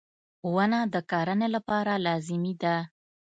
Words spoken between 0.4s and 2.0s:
•ونه د کرنې لپاره